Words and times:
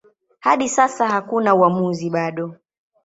Hadi 0.39 0.69
sasa 0.69 1.07
hakuna 1.07 1.55
uamuzi 1.55 2.09
bado. 2.09 2.55